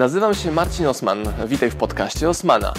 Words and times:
Nazywam 0.00 0.34
się 0.34 0.52
Marcin 0.52 0.86
Osman. 0.86 1.18
Witaj 1.46 1.70
w 1.70 1.76
podcaście 1.76 2.28
Osmana. 2.28 2.74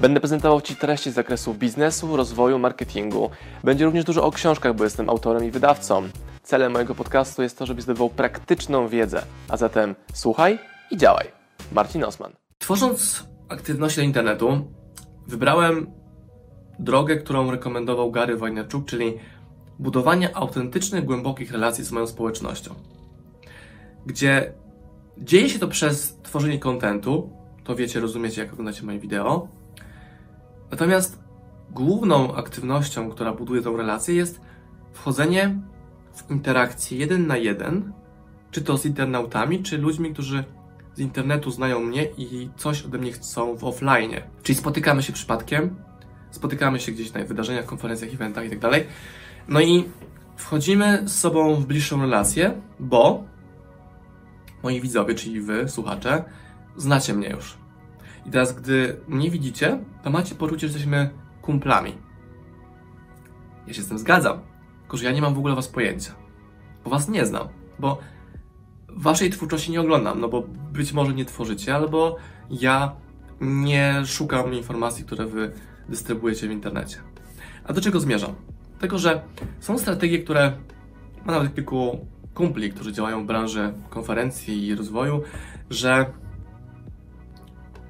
Będę 0.00 0.20
prezentował 0.20 0.60
Ci 0.60 0.76
treści 0.76 1.10
z 1.10 1.14
zakresu 1.14 1.54
biznesu, 1.54 2.16
rozwoju, 2.16 2.58
marketingu. 2.58 3.30
Będzie 3.64 3.84
również 3.84 4.04
dużo 4.04 4.24
o 4.24 4.30
książkach, 4.30 4.74
bo 4.74 4.84
jestem 4.84 5.10
autorem 5.10 5.44
i 5.44 5.50
wydawcą. 5.50 6.08
Celem 6.42 6.72
mojego 6.72 6.94
podcastu 6.94 7.42
jest 7.42 7.58
to, 7.58 7.66
żebyś 7.66 7.84
zdobywał 7.84 8.10
praktyczną 8.10 8.88
wiedzę. 8.88 9.22
A 9.48 9.56
zatem 9.56 9.94
słuchaj 10.14 10.58
i 10.90 10.96
działaj. 10.96 11.26
Marcin 11.72 12.04
Osman. 12.04 12.32
Tworząc 12.58 13.26
aktywności 13.48 14.00
na 14.00 14.04
internetu, 14.04 14.72
wybrałem 15.26 15.86
drogę, 16.78 17.16
którą 17.16 17.50
rekomendował 17.50 18.10
Gary 18.10 18.36
Vaynerchuk, 18.36 18.84
czyli 18.86 19.18
budowanie 19.78 20.36
autentycznych, 20.36 21.04
głębokich 21.04 21.52
relacji 21.52 21.84
z 21.84 21.92
moją 21.92 22.06
społecznością. 22.06 22.74
Gdzie 24.06 24.61
dzieje 25.24 25.48
się 25.48 25.58
to 25.58 25.68
przez 25.68 26.16
tworzenie 26.22 26.58
kontentu, 26.58 27.30
to 27.64 27.76
wiecie, 27.76 28.00
rozumiecie, 28.00 28.42
jak 28.42 28.52
oglądacie 28.52 28.82
moje 28.82 28.98
wideo. 28.98 29.48
Natomiast 30.70 31.18
główną 31.70 32.34
aktywnością, 32.34 33.10
która 33.10 33.32
buduje 33.32 33.62
tą 33.62 33.76
relację, 33.76 34.14
jest 34.14 34.40
wchodzenie 34.92 35.60
w 36.14 36.30
interakcję 36.30 36.98
jeden 36.98 37.26
na 37.26 37.36
jeden, 37.36 37.92
czy 38.50 38.62
to 38.62 38.78
z 38.78 38.86
internautami, 38.86 39.62
czy 39.62 39.78
ludźmi, 39.78 40.12
którzy 40.12 40.44
z 40.94 40.98
internetu 40.98 41.50
znają 41.50 41.80
mnie 41.80 42.04
i 42.18 42.48
coś 42.56 42.82
ode 42.82 42.98
mnie 42.98 43.12
chcą 43.12 43.56
w 43.56 43.64
offline. 43.64 44.10
Czyli 44.42 44.58
spotykamy 44.58 45.02
się 45.02 45.12
przypadkiem, 45.12 45.76
spotykamy 46.30 46.80
się 46.80 46.92
gdzieś 46.92 47.12
na 47.12 47.24
wydarzeniach, 47.24 47.64
konferencjach, 47.64 48.14
eventach 48.14 48.44
itd. 48.44 48.70
Tak 48.70 48.82
no 49.48 49.60
i 49.60 49.84
wchodzimy 50.36 51.02
z 51.04 51.20
sobą 51.20 51.54
w 51.54 51.66
bliższą 51.66 52.00
relację, 52.00 52.60
bo 52.80 53.24
moi 54.62 54.80
widzowie, 54.80 55.14
czyli 55.14 55.40
wy, 55.40 55.68
słuchacze, 55.68 56.24
znacie 56.76 57.14
mnie 57.14 57.28
już. 57.28 57.58
I 58.26 58.30
teraz, 58.30 58.52
gdy 58.60 59.00
mnie 59.08 59.30
widzicie, 59.30 59.78
to 60.02 60.10
macie 60.10 60.34
poczucie, 60.34 60.60
że 60.60 60.66
jesteśmy 60.66 61.10
kumplami. 61.42 61.92
Ja 63.66 63.74
się 63.74 63.82
z 63.82 63.88
tym 63.88 63.98
zgadzam, 63.98 64.40
tylko 64.80 64.96
że 64.96 65.04
ja 65.04 65.12
nie 65.12 65.22
mam 65.22 65.34
w 65.34 65.38
ogóle 65.38 65.54
was 65.54 65.68
pojęcia, 65.68 66.12
bo 66.84 66.90
was 66.90 67.08
nie 67.08 67.26
znam, 67.26 67.48
bo 67.78 67.98
waszej 68.88 69.30
twórczości 69.30 69.72
nie 69.72 69.80
oglądam, 69.80 70.20
no 70.20 70.28
bo 70.28 70.42
być 70.72 70.92
może 70.92 71.14
nie 71.14 71.24
tworzycie, 71.24 71.74
albo 71.74 72.16
ja 72.50 72.92
nie 73.40 74.02
szukam 74.06 74.54
informacji, 74.54 75.04
które 75.04 75.26
wy 75.26 75.52
dystrybuujecie 75.88 76.48
w 76.48 76.50
internecie. 76.50 76.96
A 77.64 77.72
do 77.72 77.80
czego 77.80 78.00
zmierzam? 78.00 78.34
Tego, 78.78 78.98
że 78.98 79.22
są 79.60 79.78
strategie, 79.78 80.18
które 80.18 80.52
ma 81.24 81.32
nawet 81.32 81.54
kilku 81.54 82.06
kumpli, 82.34 82.72
którzy 82.72 82.92
działają 82.92 83.22
w 83.22 83.26
branży 83.26 83.72
konferencji 83.90 84.66
i 84.66 84.74
rozwoju, 84.74 85.22
że 85.70 86.06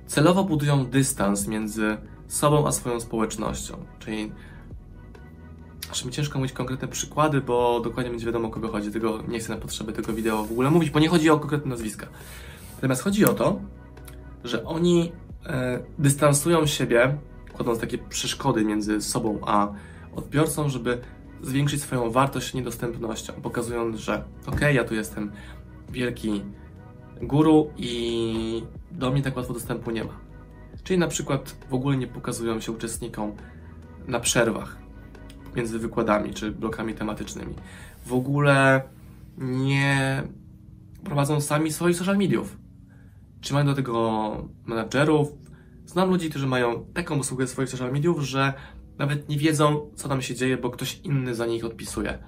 celowo 0.07 0.45
budują 0.45 0.87
dystans 0.87 1.49
między 1.49 1.97
sobą 2.29 2.67
a 2.67 2.73
swoją 2.73 3.01
społecznością. 3.01 3.85
Czyli 3.99 4.33
aż 5.91 6.05
mi 6.05 6.13
ciężko 6.13 6.39
mówić 6.39 6.53
konkretne 6.53 6.89
przykłady, 6.89 7.41
bo 7.41 7.81
dokładnie 7.81 8.11
będzie 8.11 8.27
wiadomo 8.27 8.49
o 8.49 8.51
kogo 8.51 8.69
chodzi. 8.69 8.91
Tego 8.91 9.23
nie 9.29 9.39
chcę 9.39 9.55
na 9.55 9.61
potrzeby 9.61 9.93
tego 9.93 10.13
wideo 10.13 10.45
w 10.45 10.53
ogóle 10.53 10.71
mówić, 10.71 10.91
bo 10.91 11.01
nie 11.01 11.09
chodzi 11.09 11.31
o 11.31 11.39
konkretne 11.39 11.71
nazwiska. 11.71 12.07
Natomiast 12.75 13.03
chodzi 13.03 13.25
o 13.25 13.35
to, 13.35 13.61
że 14.45 14.65
oni 14.65 15.13
e, 15.47 15.79
dystansują 15.99 16.67
siebie, 16.67 17.19
kładąc 17.53 17.79
takie 17.79 17.99
przeszkody 17.99 18.65
między 18.65 19.01
sobą 19.01 19.39
a 19.47 19.69
odbiorcą, 20.17 20.69
żeby 20.69 21.01
zwiększyć 21.43 21.83
swoją 21.83 22.11
wartość 22.11 22.55
niedostępnością, 22.55 23.33
pokazując, 23.33 23.97
że 23.97 24.25
ok, 24.47 24.61
ja 24.73 24.85
tu 24.85 24.95
jestem 24.95 25.33
wielki 25.91 26.43
guru 27.23 27.71
i 27.77 28.63
do 28.91 29.11
mnie 29.11 29.23
tak 29.23 29.37
łatwo 29.37 29.53
dostępu 29.53 29.91
nie 29.91 30.05
ma. 30.05 30.21
Czyli 30.85 30.99
na 30.99 31.09
przykład 31.09 31.57
w 31.71 31.75
ogóle 31.75 31.97
nie 31.97 32.07
pokazują 32.07 32.61
się 32.61 32.73
uczestnikom 32.73 33.33
na 34.07 34.21
przerwach 34.21 34.83
między 35.57 35.79
wykładami 35.79 36.35
czy 36.35 36.53
blokami 36.53 36.95
tematycznymi. 36.95 37.55
W 38.07 38.13
ogóle 38.13 38.83
nie 39.39 40.23
prowadzą 41.05 41.41
sami 41.41 41.73
swoich 41.73 41.97
social 41.97 42.19
mediów. 42.19 42.57
Czy 43.41 43.55
mają 43.55 43.67
do 43.67 43.75
tego 43.75 44.49
menadżerów? 44.67 45.33
Znam 45.87 46.11
ludzi, 46.11 46.31
którzy 46.31 46.47
mają 46.47 46.85
taką 46.95 47.19
usługę 47.19 47.47
swoich 47.47 47.69
social 47.69 47.93
mediów, 47.93 48.23
że 48.23 48.53
nawet 48.99 49.29
nie 49.29 49.39
wiedzą, 49.39 49.91
co 49.95 50.09
tam 50.09 50.23
się 50.23 50.35
dzieje, 50.35 50.57
bo 50.57 50.71
ktoś 50.71 51.01
inny 51.05 51.35
za 51.35 51.47
nich 51.47 51.65
odpisuje. 51.65 52.19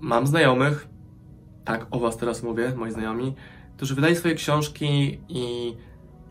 Mam 0.00 0.26
znajomych, 0.26 0.88
tak 1.64 1.86
o 1.90 2.00
Was 2.00 2.16
teraz 2.16 2.42
mówię, 2.42 2.72
moi 2.76 2.92
znajomi, 2.92 3.34
którzy 3.76 3.94
wydają 3.94 4.14
swoje 4.14 4.34
książki 4.34 5.20
i 5.28 5.76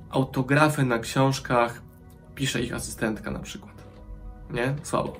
autografy 0.09 0.85
na 0.85 0.99
książkach 0.99 1.81
pisze 2.35 2.61
ich 2.61 2.73
asystentka 2.73 3.31
na 3.31 3.39
przykład. 3.39 3.83
Nie? 4.49 4.75
Słabo. 4.83 5.17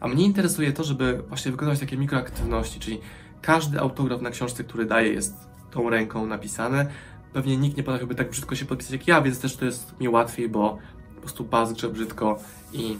A 0.00 0.08
mnie 0.08 0.24
interesuje 0.24 0.72
to, 0.72 0.84
żeby 0.84 1.22
właśnie 1.28 1.50
wykonywać 1.50 1.80
takie 1.80 1.96
mikroaktywności, 1.96 2.80
czyli 2.80 3.00
każdy 3.42 3.80
autograf 3.80 4.20
na 4.20 4.30
książce, 4.30 4.64
który 4.64 4.86
daje, 4.86 5.12
jest 5.12 5.34
tą 5.70 5.90
ręką 5.90 6.26
napisany. 6.26 6.86
Pewnie 7.32 7.56
nikt 7.56 7.76
nie 7.76 7.82
potrafiłby 7.82 8.14
tak 8.14 8.30
brzydko 8.30 8.54
się 8.54 8.64
podpisać 8.64 8.92
jak 8.92 9.08
ja, 9.08 9.22
więc 9.22 9.40
też 9.40 9.56
to 9.56 9.64
jest 9.64 10.00
mi 10.00 10.08
łatwiej, 10.08 10.48
bo 10.48 10.78
po 11.14 11.20
prostu 11.20 11.44
bazgrze 11.44 11.88
brzydko 11.88 12.38
i 12.72 12.96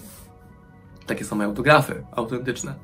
takie 1.06 1.24
są 1.24 1.36
moje 1.36 1.48
autografy, 1.48 2.04
autentyczne. 2.12 2.74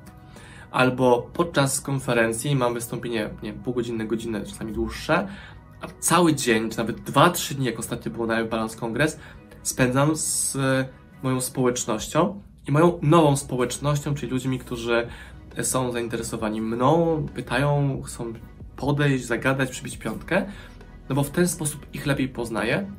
Albo 0.70 1.30
podczas 1.32 1.80
konferencji 1.80 2.56
mam 2.56 2.74
wystąpienie, 2.74 3.30
nie 3.42 3.52
półgodzinne, 3.52 4.06
godzinne, 4.06 4.46
czasami 4.46 4.72
dłuższe, 4.72 5.28
a 5.80 5.86
cały 6.00 6.34
dzień, 6.34 6.70
czy 6.70 6.78
nawet 6.78 7.00
2-3 7.00 7.54
dni, 7.54 7.66
jak 7.66 7.78
ostatnio 7.78 8.12
było 8.12 8.26
na 8.26 8.44
Balance 8.44 8.78
Kongres, 8.78 9.18
spędzam 9.62 10.16
z 10.16 10.56
moją 11.22 11.40
społecznością 11.40 12.42
i 12.68 12.72
moją 12.72 12.98
nową 13.02 13.36
społecznością, 13.36 14.14
czyli 14.14 14.32
ludźmi, 14.32 14.58
którzy 14.58 15.06
są 15.62 15.92
zainteresowani 15.92 16.60
mną, 16.60 17.26
pytają, 17.34 18.02
chcą 18.02 18.32
podejść, 18.76 19.24
zagadać, 19.24 19.70
przybić 19.70 19.96
piątkę, 19.96 20.46
no 21.08 21.14
bo 21.14 21.22
w 21.22 21.30
ten 21.30 21.48
sposób 21.48 21.86
ich 21.94 22.06
lepiej 22.06 22.28
poznaję, 22.28 22.90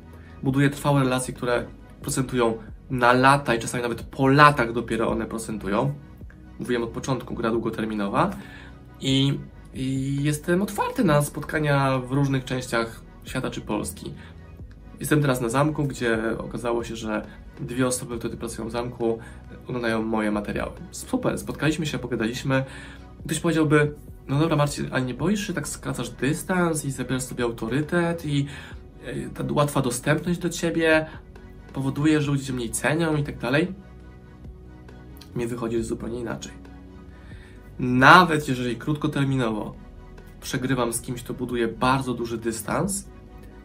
buduję 0.42 0.70
trwałe 0.70 1.00
relacje, 1.00 1.34
które 1.34 1.66
procentują 2.02 2.58
na 2.90 3.12
lata 3.12 3.54
i 3.54 3.58
czasami 3.58 3.82
nawet 3.82 4.02
po 4.02 4.28
latach 4.28 4.72
dopiero 4.72 5.10
one 5.10 5.26
procentują. 5.26 5.94
Mówiłem 6.58 6.82
od 6.82 6.90
początku, 6.90 7.34
gra 7.34 7.50
długoterminowa 7.50 8.30
i, 9.00 9.38
i 9.74 10.18
jestem 10.22 10.62
otwarty 10.62 11.04
na 11.04 11.22
spotkania 11.22 11.98
w 11.98 12.12
różnych 12.12 12.44
częściach 12.44 13.02
świata 13.24 13.50
czy 13.50 13.60
Polski. 13.60 14.14
Jestem 15.00 15.20
teraz 15.20 15.40
na 15.40 15.48
zamku, 15.48 15.84
gdzie 15.84 16.18
okazało 16.38 16.84
się, 16.84 16.96
że 16.96 17.26
dwie 17.60 17.86
osoby, 17.86 18.18
które 18.18 18.36
pracują 18.36 18.68
w 18.68 18.70
zamku, 18.70 19.18
oglądają 19.66 20.02
moje 20.02 20.30
materiały. 20.30 20.72
Super, 20.90 21.38
spotkaliśmy 21.38 21.86
się, 21.86 21.98
pogadaliśmy. 21.98 22.64
Ktoś 23.26 23.40
powiedziałby, 23.40 23.94
no 24.28 24.38
dobra 24.38 24.56
Marcin, 24.56 24.88
a 24.92 24.98
nie 24.98 25.14
boisz 25.14 25.46
się, 25.46 25.52
tak 25.52 25.68
skracasz 25.68 26.10
dystans 26.10 26.84
i 26.84 26.90
zabierasz 26.90 27.22
sobie 27.22 27.44
autorytet 27.44 28.26
i 28.26 28.46
e, 29.04 29.28
ta 29.28 29.44
łatwa 29.50 29.82
dostępność 29.82 30.38
do 30.38 30.50
ciebie 30.50 31.06
powoduje, 31.74 32.20
że 32.20 32.30
ludzie 32.30 32.52
mniej 32.52 32.70
cenią 32.70 33.16
i 33.16 33.22
tak 33.22 33.38
dalej. 33.38 33.74
Mnie 35.34 35.46
wychodzi 35.46 35.82
zupełnie 35.82 36.20
inaczej. 36.20 36.52
Nawet 37.78 38.48
jeżeli 38.48 38.76
krótkoterminowo 38.76 39.74
przegrywam 40.40 40.92
z 40.92 41.00
kimś, 41.00 41.22
kto 41.22 41.34
buduje 41.34 41.68
bardzo 41.68 42.14
duży 42.14 42.38
dystans, 42.38 43.08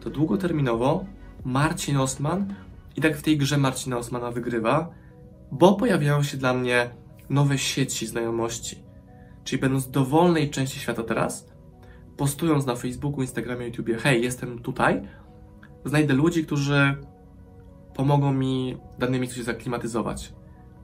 to 0.00 0.10
długoterminowo 0.10 1.04
Marcin 1.44 1.96
Osman 1.96 2.54
i 2.96 3.00
tak 3.00 3.16
w 3.16 3.22
tej 3.22 3.38
grze 3.38 3.58
Marcina 3.58 3.98
Osmana 3.98 4.30
wygrywa, 4.30 4.90
bo 5.52 5.74
pojawiają 5.74 6.22
się 6.22 6.36
dla 6.36 6.54
mnie 6.54 6.90
nowe 7.28 7.58
sieci 7.58 8.06
znajomości. 8.06 8.82
Czyli 9.44 9.62
będąc 9.62 9.90
dowolnej 9.90 10.50
części 10.50 10.80
świata 10.80 11.02
teraz, 11.02 11.46
postując 12.16 12.66
na 12.66 12.76
Facebooku, 12.76 13.22
Instagramie, 13.22 13.66
YouTubie, 13.66 13.96
hej, 13.96 14.22
jestem 14.22 14.58
tutaj, 14.58 15.02
znajdę 15.84 16.14
ludzi, 16.14 16.44
którzy 16.44 16.96
pomogą 18.00 18.32
mi 18.32 18.76
w 18.96 19.00
danym 19.00 19.20
miejscu 19.20 19.36
się 19.38 19.44
zaklimatyzować. 19.44 20.32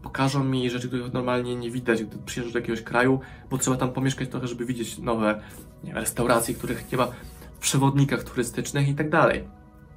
Pokażą 0.03 0.45
mi 0.45 0.71
rzeczy, 0.71 0.89
których 0.89 1.13
normalnie 1.13 1.57
nie 1.57 1.71
widać, 1.71 2.05
gdy 2.05 2.19
przyjeżdżasz 2.19 2.53
do 2.53 2.59
jakiegoś 2.59 2.83
kraju, 2.83 3.21
bo 3.51 3.59
trzeba 3.59 3.77
tam 3.77 3.93
pomieszkać 3.93 4.29
trochę, 4.29 4.47
żeby 4.47 4.67
widzieć 4.67 4.99
nowe 4.99 5.41
nie, 5.85 5.95
restauracje, 5.95 6.55
których 6.55 6.93
nie 6.93 6.99
ma 6.99 7.07
w 7.55 7.59
przewodnikach 7.59 8.25
turystycznych 8.25 8.89
i 8.89 8.95
tak 8.95 9.11
dalej. 9.11 9.45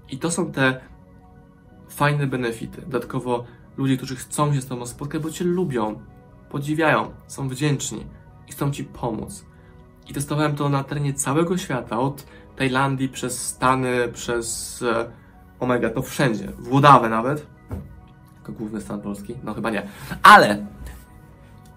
I 0.10 0.18
to 0.18 0.32
są 0.32 0.52
te 0.52 0.80
fajne 1.90 2.28
benefity. 2.28 2.82
Dodatkowo 2.82 3.46
ludzie, 3.78 3.98
którzy 3.98 4.16
chcą 4.16 4.54
się 4.54 4.62
z 4.62 4.68
Tobą 4.68 4.86
spotkać, 4.86 5.22
bo 5.22 5.32
Cię 5.32 5.46
lubią, 5.46 6.02
podziwiają, 6.50 7.12
są 7.28 7.50
wdzięczni 7.50 8.06
i 8.48 8.52
chcą 8.52 8.72
Ci 8.72 8.84
pomóc. 8.84 9.46
I 10.10 10.14
testowałem 10.14 10.56
to 10.56 10.70
na 10.70 10.84
terenie 10.84 11.14
całego 11.14 11.58
świata, 11.58 12.00
od 12.00 12.26
Tajlandii 12.56 13.10
przez 13.10 13.48
Stany, 13.48 14.10
przez 14.14 14.82
e, 14.82 15.20
Omega 15.60 15.90
to 15.90 16.02
wszędzie, 16.02 16.48
w 16.48 16.64
Włodawę 16.64 17.10
nawet. 17.10 17.48
Jako 18.38 18.52
główny 18.52 18.82
stan 18.82 19.02
Polski? 19.02 19.36
No 19.44 19.54
chyba 19.54 19.70
nie. 19.70 19.88
Ale 20.24 20.66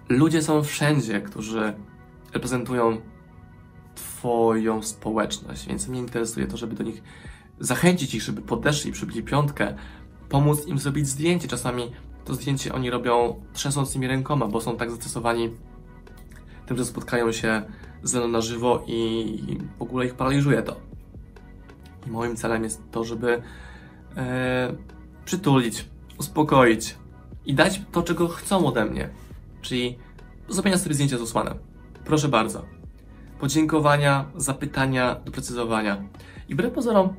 ludzie 0.09 0.41
są 0.41 0.63
wszędzie, 0.63 1.21
którzy 1.21 1.73
reprezentują 2.33 2.97
Twoją 3.95 4.83
społeczność, 4.83 5.67
więc 5.67 5.87
mnie 5.87 5.99
interesuje 5.99 6.47
to, 6.47 6.57
żeby 6.57 6.75
do 6.75 6.83
nich 6.83 7.03
zachęcić 7.59 8.15
ich, 8.15 8.21
żeby 8.21 8.41
podeszli, 8.41 8.91
przybili 8.91 9.23
piątkę, 9.23 9.75
pomóc 10.29 10.67
im 10.67 10.79
zrobić 10.79 11.07
zdjęcie. 11.07 11.47
Czasami 11.47 11.91
to 12.25 12.33
zdjęcie 12.33 12.73
oni 12.73 12.89
robią 12.89 13.41
trzęsąc 13.53 13.95
nimi 13.95 14.07
rękoma, 14.07 14.47
bo 14.47 14.61
są 14.61 14.77
tak 14.77 14.91
zastosowani 14.91 15.49
tym, 16.65 16.77
że 16.77 16.85
spotkają 16.85 17.31
się 17.31 17.61
ze 18.03 18.19
mną 18.19 18.27
na 18.27 18.41
żywo 18.41 18.83
i 18.87 19.57
w 19.79 19.81
ogóle 19.81 20.05
ich 20.05 20.13
paraliżuje 20.13 20.63
to. 20.63 20.75
I 22.07 22.09
moim 22.09 22.35
celem 22.35 22.63
jest 22.63 22.81
to, 22.91 23.03
żeby 23.03 23.41
e, 24.17 24.73
przytulić, 25.25 25.85
uspokoić 26.19 26.97
i 27.45 27.53
dać 27.53 27.81
to, 27.91 28.03
czego 28.03 28.27
chcą 28.27 28.65
ode 28.65 28.85
mnie. 28.85 29.09
Czyli 29.61 29.97
zrobienia 30.49 30.77
sobie 30.77 30.95
zdjęcia 30.95 31.17
z 31.17 31.21
Usmanem. 31.21 31.57
Proszę 32.05 32.27
bardzo. 32.27 32.65
Podziękowania, 33.39 34.25
zapytania, 34.35 35.15
doprecyzowania. 35.25 36.03
I 36.49 36.53
wbrew 36.53 36.73
pozorom, 36.73 37.13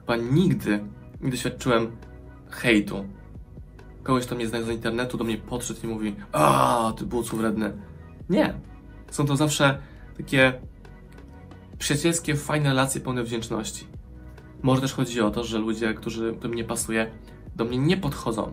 chyba 0.00 0.16
nigdy 0.16 0.84
nie 1.20 1.30
doświadczyłem 1.30 1.96
hejtu. 2.50 3.04
Kogoś, 4.02 4.26
kto 4.26 4.34
mnie 4.34 4.48
zna 4.48 4.62
z 4.62 4.68
internetu, 4.68 5.18
do 5.18 5.24
mnie 5.24 5.36
podszedł 5.36 5.80
i 5.84 5.86
mówi 5.86 6.16
a 6.32 6.92
ty 6.96 7.06
bucu 7.06 7.36
wredny. 7.36 7.72
Nie. 8.30 8.54
Są 9.10 9.26
to 9.26 9.36
zawsze 9.36 9.78
takie 10.16 10.52
przyjacielskie, 11.78 12.36
fajne 12.36 12.68
relacje 12.68 13.00
pełne 13.00 13.22
wdzięczności. 13.22 13.86
Może 14.62 14.80
też 14.80 14.92
chodzi 14.92 15.20
o 15.20 15.30
to, 15.30 15.44
że 15.44 15.58
ludzie, 15.58 15.94
którzy, 15.94 16.34
którym 16.38 16.56
nie 16.56 16.64
pasuje, 16.64 17.10
do 17.56 17.64
mnie 17.64 17.78
nie 17.78 17.96
podchodzą. 17.96 18.52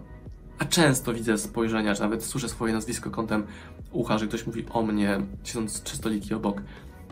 A 0.60 0.66
często 0.66 1.13
widzę 1.13 1.38
spojrzenia, 1.38 1.96
czy 1.96 2.02
nawet 2.02 2.24
słyszę 2.24 2.50
swoje 2.50 2.74
nazwisko 2.74 3.12
kątem 3.12 3.44
ucha, 3.92 4.18
że 4.18 4.28
ktoś 4.28 4.48
mówi 4.48 4.66
o 4.69 4.81
mnie, 4.81 5.22
siedząc 5.44 5.84
trzy 5.84 5.98
stoliki 5.98 6.34
obok. 6.34 6.62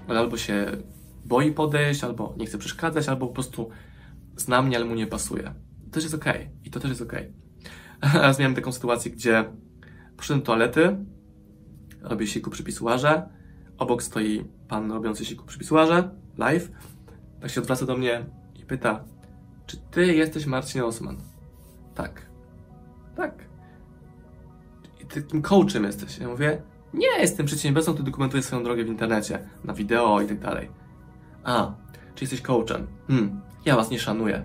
Ale 0.08 0.20
albo 0.20 0.38
się 0.38 0.66
boi 1.26 1.52
podejść, 1.52 2.04
albo 2.04 2.36
nie 2.38 2.46
chce 2.46 2.58
przeszkadzać, 2.58 3.10
albo 3.10 3.28
po 3.28 3.34
prostu 3.34 3.70
zna 4.36 4.62
mnie, 4.62 4.78
ale 4.78 4.86
mu 4.86 4.96
nie 4.96 5.08
pasuje. 5.08 5.44
To 5.86 5.92
też 5.92 6.04
jest 6.04 6.16
okej. 6.16 6.36
Okay. 6.36 6.50
I 6.66 6.70
to 6.70 6.80
też 6.80 6.90
jest 6.90 7.02
okej. 7.02 7.34
Okay. 8.02 8.22
Raz 8.22 8.40
miałem 8.40 8.56
taką 8.56 8.72
sytuację, 8.72 9.12
gdzie 9.12 9.46
poszedłem 10.18 10.40
do 10.40 10.46
toalety, 10.46 10.98
robię 12.02 12.28
siku 12.28 12.50
przy 12.50 12.64
obok 13.78 14.04
stoi 14.04 14.44
pan 14.68 14.92
robiący 14.92 15.26
siku 15.26 15.46
przy 15.46 15.60
live, 16.38 16.72
tak 17.42 17.52
się 17.52 17.62
odwraca 17.62 17.86
do 17.86 17.98
mnie 17.98 18.26
i 18.64 18.66
pyta, 18.66 19.04
czy 19.66 19.78
ty 19.78 20.14
jesteś 20.14 20.46
Marcin 20.46 20.82
Osman? 20.82 21.18
Tak. 21.96 22.26
Tak. 23.16 23.46
I 25.02 25.06
ty 25.06 25.22
takim 25.22 25.42
coachem 25.42 25.84
jesteś. 25.84 26.18
Ja 26.18 26.28
mówię, 26.28 26.62
nie, 26.94 27.08
jestem 27.20 27.46
przedsiębiorcą, 27.46 27.94
który 27.94 28.06
dokumentuje 28.06 28.44
swoją 28.44 28.64
drogę 28.64 28.84
w 28.84 28.88
internecie, 28.88 29.48
na 29.64 29.74
wideo 29.74 30.22
i 30.22 30.28
tak 30.28 30.40
dalej. 30.40 30.72
A, 31.44 31.72
czy 32.16 32.24
jesteś 32.24 32.42
coachem? 32.42 32.88
Hmm, 33.08 33.42
ja 33.66 33.76
was 33.76 33.90
nie 33.90 34.00
szanuję. 34.00 34.44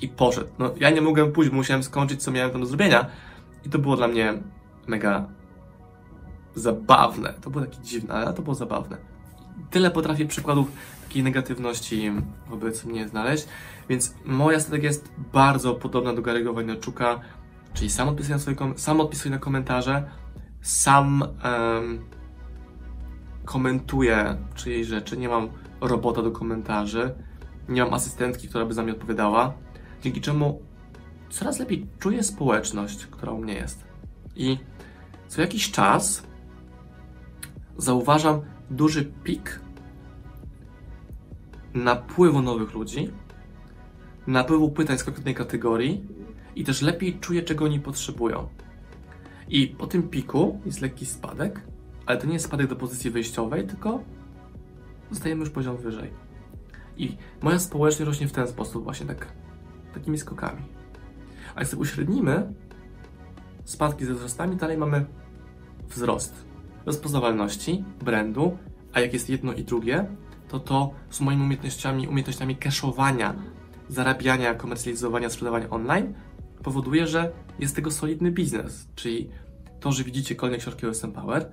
I 0.00 0.08
poszedł. 0.08 0.50
No, 0.58 0.70
ja 0.76 0.90
nie 0.90 1.00
mogłem 1.00 1.32
pójść, 1.32 1.52
musiałem 1.52 1.82
skończyć, 1.82 2.22
co 2.22 2.30
miałem 2.30 2.50
tam 2.50 2.60
do 2.60 2.66
zrobienia. 2.66 3.06
I 3.64 3.68
to 3.70 3.78
było 3.78 3.96
dla 3.96 4.08
mnie 4.08 4.42
mega 4.86 5.28
zabawne. 6.54 7.34
To 7.40 7.50
było 7.50 7.64
takie 7.64 7.82
dziwne, 7.82 8.14
ale 8.14 8.32
to 8.32 8.42
było 8.42 8.54
zabawne. 8.54 8.96
Tyle 9.70 9.90
potrafię 9.90 10.26
przykładów 10.26 10.72
takiej 11.02 11.22
negatywności 11.22 12.12
wobec 12.48 12.84
mnie 12.84 13.08
znaleźć, 13.08 13.46
więc 13.88 14.14
moja 14.24 14.60
strategia 14.60 14.88
jest 14.88 15.08
bardzo 15.32 15.74
podobna 15.74 16.14
do 16.14 16.22
Gary'ego 16.22 16.54
Wojnarczuka, 16.54 17.20
czyli 17.74 17.90
sam 17.90 18.08
odpisuję 18.08 18.36
na, 18.36 18.78
sam 18.78 19.00
odpisuję 19.00 19.34
na 19.34 19.38
komentarze, 19.38 20.10
sam 20.62 21.22
um, 21.44 22.04
komentuję 23.44 24.36
czyjeś 24.54 24.86
rzeczy, 24.86 25.16
nie 25.16 25.28
mam 25.28 25.48
robota 25.80 26.22
do 26.22 26.30
komentarzy, 26.30 27.14
nie 27.68 27.84
mam 27.84 27.94
asystentki, 27.94 28.48
która 28.48 28.66
by 28.66 28.74
za 28.74 28.82
mnie 28.82 28.92
odpowiadała, 28.92 29.52
dzięki 30.02 30.20
czemu 30.20 30.62
coraz 31.30 31.58
lepiej 31.58 31.86
czuję 31.98 32.22
społeczność, 32.22 33.06
która 33.06 33.32
u 33.32 33.38
mnie 33.38 33.54
jest. 33.54 33.84
I 34.36 34.58
co 35.28 35.40
jakiś 35.40 35.70
czas 35.70 36.22
zauważam 37.76 38.40
duży 38.70 39.04
pik 39.04 39.60
napływu 41.74 42.42
nowych 42.42 42.74
ludzi, 42.74 43.10
napływu 44.26 44.70
pytań 44.70 44.98
z 44.98 45.04
konkretnej 45.04 45.34
kategorii 45.34 46.06
i 46.56 46.64
też 46.64 46.82
lepiej 46.82 47.18
czuję, 47.18 47.42
czego 47.42 47.64
oni 47.64 47.80
potrzebują. 47.80 48.48
I 49.48 49.66
po 49.66 49.86
tym 49.86 50.02
piku 50.02 50.60
jest 50.66 50.80
lekki 50.80 51.06
spadek, 51.06 51.60
ale 52.06 52.18
to 52.18 52.26
nie 52.26 52.32
jest 52.32 52.44
spadek 52.44 52.66
do 52.66 52.76
pozycji 52.76 53.10
wyjściowej, 53.10 53.66
tylko 53.66 54.02
zostajemy 55.10 55.40
już 55.40 55.50
poziom 55.50 55.76
wyżej. 55.76 56.10
I 56.96 57.16
moja 57.42 57.58
społeczność 57.58 58.06
rośnie 58.08 58.28
w 58.28 58.32
ten 58.32 58.48
sposób, 58.48 58.84
właśnie 58.84 59.06
tak, 59.06 59.32
takimi 59.94 60.18
skokami. 60.18 60.62
A 61.54 61.60
jak 61.60 61.68
sobie 61.68 61.82
uśrednimy 61.82 62.52
spadki 63.64 64.04
ze 64.04 64.14
wzrostami, 64.14 64.56
dalej 64.56 64.78
mamy 64.78 65.06
wzrost 65.88 66.49
rozpoznawalności, 66.86 67.84
brandu, 68.04 68.58
a 68.92 69.00
jak 69.00 69.12
jest 69.12 69.30
jedno 69.30 69.52
i 69.52 69.64
drugie, 69.64 70.06
to 70.48 70.60
to 70.60 70.90
z 71.10 71.20
moimi 71.20 71.42
umiejętnościami, 71.42 72.08
umiejętnościami 72.08 72.56
cashowania, 72.56 73.34
zarabiania, 73.88 74.54
komercjalizowania, 74.54 75.30
sprzedawania 75.30 75.70
online 75.70 76.14
powoduje, 76.62 77.06
że 77.06 77.32
jest 77.58 77.76
tego 77.76 77.90
solidny 77.90 78.30
biznes. 78.32 78.88
Czyli 78.94 79.30
to, 79.80 79.92
że 79.92 80.04
widzicie 80.04 80.34
kolejne 80.34 80.58
książki 80.58 80.86
o 80.86 80.90
SM 80.90 81.12
Power 81.12 81.50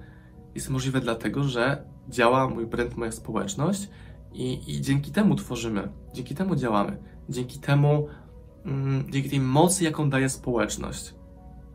jest 0.56 0.69
możliwe 0.69 1.01
dlatego, 1.01 1.44
że 1.44 1.83
działa 2.09 2.50
mój 2.50 2.65
brand, 2.65 2.97
moja 2.97 3.12
społeczność 3.12 3.89
i, 4.33 4.75
i 4.75 4.81
dzięki 4.81 5.12
temu 5.12 5.35
tworzymy, 5.35 5.89
dzięki 6.13 6.35
temu 6.35 6.56
działamy, 6.56 6.97
dzięki 7.29 7.59
temu, 7.59 8.07
mm, 8.65 9.12
dzięki 9.12 9.29
tej 9.29 9.39
mocy, 9.39 9.83
jaką 9.83 10.09
daje 10.09 10.29
społeczność, 10.29 11.15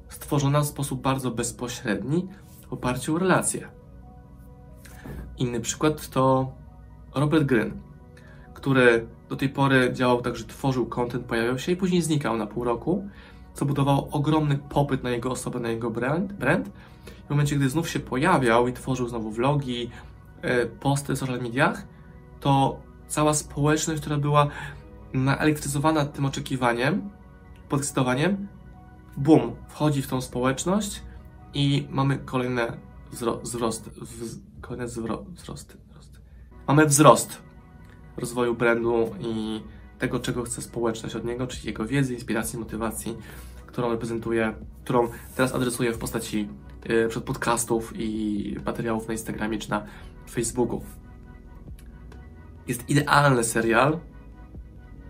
stworzona 0.09 0.61
w 0.61 0.67
sposób 0.67 1.03
bardzo 1.03 1.31
bezpośredni, 1.31 2.29
w 2.73 2.75
oparciu 2.75 3.15
o 3.15 3.19
relacje. 3.19 3.69
Inny 5.39 5.61
przykład 5.61 6.09
to 6.09 6.53
Robert 7.15 7.45
Gryn, 7.45 7.81
który 8.55 9.07
do 9.29 9.37
tej 9.37 9.49
pory 9.49 9.91
działał 9.93 10.23
tak, 10.23 10.37
że 10.37 10.45
tworzył 10.45 10.87
content, 10.87 11.25
pojawiał 11.27 11.59
się 11.59 11.73
i 11.73 11.77
później 11.77 12.03
znikał 12.03 12.37
na 12.37 12.47
pół 12.47 12.65
roku, 12.65 13.09
co 13.55 13.65
budowało 13.65 14.09
ogromny 14.11 14.59
popyt 14.59 15.03
na 15.03 15.11
jego 15.11 15.31
osobę, 15.31 15.61
na 15.61 15.69
jego 15.69 15.91
brand. 15.91 16.33
brand. 16.33 16.71
W 17.27 17.31
momencie, 17.31 17.57
gdy 17.57 17.69
znów 17.69 17.89
się 17.89 18.01
pojawiał 18.01 18.69
i 18.69 18.73
tworzył 18.73 19.09
znowu 19.09 19.31
vlogi, 19.31 19.91
e, 20.43 20.67
posty 20.67 21.15
w 21.15 21.19
social 21.19 21.43
mediach, 21.43 21.87
to 22.41 22.81
cała 23.09 23.35
społeczność, 23.35 24.01
która 24.01 24.17
była 24.17 24.47
naelektryzowana 25.15 26.05
tym 26.05 26.25
oczekiwaniem, 26.25 27.11
podekscytowaniem, 27.69 28.49
bum, 29.17 29.57
wchodzi 29.69 30.03
w 30.03 30.09
tą 30.09 30.21
społeczność 30.21 31.03
i 31.55 31.87
mamy 31.91 32.19
kolejne 32.19 32.77
wzro 33.11 33.37
wzrost, 33.37 33.91
kolejne 34.61 34.87
wzro 34.87 35.25
wzrosty, 35.29 35.77
wzrost. 35.89 36.21
Mamy 36.69 36.87
wzrost 36.87 37.43
rozwoju 38.17 38.55
brandu 38.55 39.15
i 39.21 39.61
tego, 39.99 40.21
czego 40.21 40.43
chce 40.43 40.63
społeczność 40.63 41.17
od 41.17 41.25
niego, 41.25 41.47
czyli 41.47 41.67
jego 41.67 41.87
wiedzy, 41.87 42.15
inspiracji, 42.15 42.59
motywacji, 42.59 43.17
którą 43.67 43.91
reprezentuje, 43.91 44.55
którą 44.85 45.09
teraz 45.37 45.55
adresuje 45.55 45.93
w 45.93 45.99
postaci 45.99 46.49
yy, 46.89 47.09
przed 47.09 47.25
podcastów 47.25 47.93
i 47.97 48.57
materiałów 48.67 49.09
na 49.09 49.13
Instagramie 49.13 49.59
czy 49.59 49.71
na 49.71 49.87
Facebooku. 50.31 50.83
Jest 52.69 52.91
idealny 52.91 53.45
serial 53.45 53.99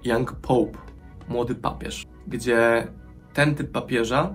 Young 0.05 0.33
Pope, 0.33 0.79
Młody 1.29 1.55
Papież, 1.55 2.07
gdzie 2.27 2.89
ten 3.33 3.55
typ 3.55 3.71
papieża 3.71 4.35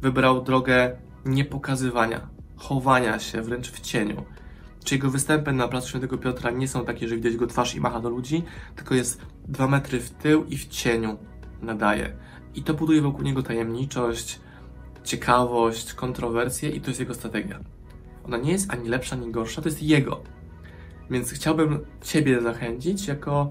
wybrał 0.00 0.42
drogę 0.42 0.96
niepokazywania, 1.24 2.28
chowania 2.56 3.18
się 3.18 3.42
wręcz 3.42 3.72
w 3.72 3.80
cieniu. 3.80 4.24
Czy 4.84 4.94
jego 4.94 5.10
występy 5.10 5.52
na 5.52 5.68
placu 5.68 5.88
Świętego 5.88 6.18
Piotra 6.18 6.50
nie 6.50 6.68
są 6.68 6.84
takie, 6.84 7.08
że 7.08 7.16
widać 7.16 7.36
go 7.36 7.46
twarz 7.46 7.74
i 7.74 7.80
macha 7.80 8.00
do 8.00 8.08
ludzi, 8.08 8.42
tylko 8.76 8.94
jest 8.94 9.22
dwa 9.48 9.68
metry 9.68 10.00
w 10.00 10.10
tył 10.10 10.44
i 10.44 10.56
w 10.56 10.68
cieniu 10.68 11.18
nadaje. 11.62 12.16
I 12.54 12.62
to 12.62 12.74
buduje 12.74 13.02
wokół 13.02 13.22
niego 13.22 13.42
tajemniczość, 13.42 14.40
ciekawość, 15.04 15.94
kontrowersję 15.94 16.70
i 16.70 16.80
to 16.80 16.90
jest 16.90 17.00
jego 17.00 17.14
strategia. 17.14 17.60
Ona 18.24 18.36
nie 18.36 18.52
jest 18.52 18.70
ani 18.70 18.88
lepsza, 18.88 19.16
ani 19.16 19.30
gorsza, 19.30 19.62
to 19.62 19.68
jest 19.68 19.82
jego. 19.82 20.22
Więc 21.10 21.30
chciałbym 21.30 21.78
Ciebie 22.02 22.40
zachęcić 22.40 23.06
jako... 23.06 23.50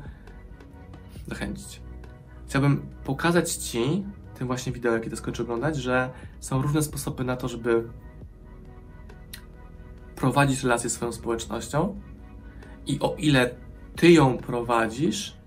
Zachęcić. 1.27 1.81
Chciałbym 2.47 2.81
pokazać 3.03 3.53
Ci 3.53 4.03
tym 4.41 4.47
właśnie 4.47 4.71
wideo, 4.71 4.93
jakie 4.93 5.09
to 5.09 5.15
skończę 5.15 5.43
oglądać, 5.43 5.75
że 5.75 6.09
są 6.39 6.61
różne 6.61 6.81
sposoby 6.81 7.23
na 7.23 7.35
to, 7.35 7.47
żeby 7.47 7.83
prowadzić 10.15 10.63
relacje 10.63 10.89
z 10.89 10.93
swoją 10.93 11.11
społecznością 11.11 12.01
i 12.87 12.99
o 12.99 13.15
ile 13.17 13.55
ty 13.95 14.11
ją 14.11 14.37
prowadzisz 14.37 15.37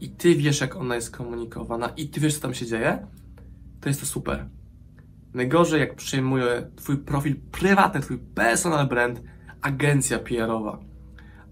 i 0.00 0.10
ty 0.10 0.34
wiesz, 0.34 0.60
jak 0.60 0.76
ona 0.76 0.94
jest 0.94 1.16
komunikowana 1.16 1.88
i 1.88 2.08
ty 2.08 2.20
wiesz, 2.20 2.34
co 2.34 2.40
tam 2.40 2.54
się 2.54 2.66
dzieje, 2.66 3.06
to 3.80 3.88
jest 3.88 4.00
to 4.00 4.06
super. 4.06 4.48
Najgorzej, 5.34 5.80
jak 5.80 5.94
przejmuje 5.94 6.70
twój 6.76 6.96
profil 6.96 7.36
prywatny, 7.50 8.00
twój 8.00 8.18
personal 8.18 8.88
brand, 8.88 9.22
agencja 9.62 10.18
PR-owa, 10.18 10.78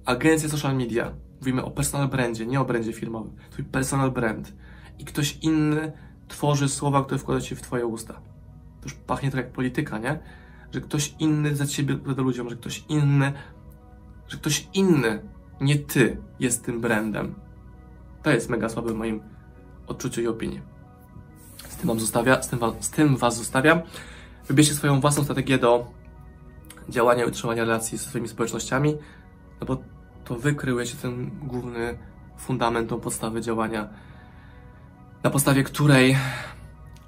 agencja 0.05 0.49
social 0.49 0.77
media, 0.77 1.13
Mówimy 1.41 1.65
o 1.65 1.71
personal 1.71 2.09
brandzie, 2.09 2.47
nie 2.47 2.61
o 2.61 2.65
brandzie 2.65 2.93
firmowym. 2.93 3.37
Twój 3.51 3.65
personal 3.65 4.13
brand. 4.13 4.53
I 4.99 5.05
ktoś 5.05 5.39
inny 5.43 5.93
tworzy 6.29 6.69
słowa, 6.69 7.05
które 7.05 7.19
wkłada 7.19 7.41
ci 7.41 7.57
w 7.57 7.63
twoje 7.63 7.87
usta. 7.87 8.15
To 8.81 8.85
już 8.85 8.95
pachnie 8.95 9.31
trochę 9.31 9.45
jak 9.45 9.53
polityka, 9.53 9.99
nie? 9.99 10.19
Że 10.73 10.81
ktoś 10.81 11.15
inny 11.19 11.57
za 11.57 11.67
ciebie 11.67 11.95
opowiada 11.95 12.23
ludziom, 12.23 12.51
że 12.51 12.57
ktoś 12.57 12.85
inny, 12.89 13.33
że 14.29 14.37
ktoś 14.37 14.69
inny, 14.75 15.23
nie 15.61 15.77
ty, 15.79 16.17
jest 16.41 16.65
tym 16.65 16.81
brandem. 16.81 17.35
To 18.23 18.31
jest 18.31 18.51
mega 18.51 18.69
słabe 18.69 18.93
w 18.93 18.97
moim 18.97 19.21
odczuciu 19.87 20.21
i 20.21 20.27
opinii. 20.27 20.61
Z 21.69 21.77
tym, 21.77 21.87
wam 21.89 22.01
zostawia, 22.01 22.43
z, 22.43 22.49
tym 22.49 22.61
z 22.81 22.91
tym 22.91 23.17
Was 23.17 23.37
zostawiam. 23.37 23.81
Wybierzcie 24.49 24.75
swoją 24.75 25.01
własną 25.01 25.25
strategię 25.25 25.59
do 25.59 25.87
działania 26.89 27.25
i 27.25 27.29
utrzymania 27.29 27.65
relacji 27.65 27.99
ze 27.99 28.05
swoimi 28.05 28.29
społecznościami, 28.29 28.97
no 29.61 29.67
bo 29.67 29.83
to 30.25 30.35
Wy 30.35 30.55
kryjecie 30.55 30.97
ten 30.97 31.31
główny 31.43 31.99
fundament, 32.39 32.89
tą 32.89 33.01
podstawę 33.01 33.41
działania, 33.41 33.89
na 35.23 35.31
podstawie 35.31 35.65
której 35.65 36.17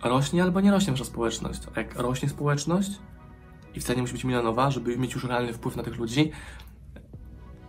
rośnie 0.03 0.43
albo 0.43 0.61
nie 0.61 0.71
rośnie 0.71 0.93
Wasza 0.93 1.05
społeczność. 1.05 1.61
A 1.77 1.81
jak 1.81 1.95
rośnie 1.95 2.29
społeczność 2.29 2.91
i 3.75 3.81
wcale 3.81 3.97
nie 3.97 4.03
musi 4.03 4.13
być 4.13 4.25
milionowa, 4.25 4.71
żeby 4.71 4.99
mieć 4.99 5.15
już 5.15 5.25
realny 5.25 5.53
wpływ 5.53 5.77
na 5.77 5.83
tych 5.83 5.97
ludzi, 5.97 6.31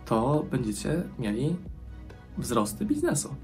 to 0.04 0.44
będziecie 0.50 1.02
mieli 1.18 1.56
wzrosty 2.38 2.84
biznesu. 2.84 3.34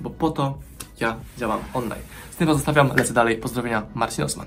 Bo 0.00 0.10
po 0.10 0.30
to 0.30 0.58
ja 1.00 1.16
działam 1.38 1.60
online. 1.74 2.02
Z 2.30 2.36
tym 2.36 2.46
Was 2.46 2.56
zostawiam, 2.56 2.90
lecę 2.96 3.14
dalej. 3.14 3.36
Pozdrowienia, 3.36 3.86
Marcin 3.94 4.24
Osman. 4.24 4.46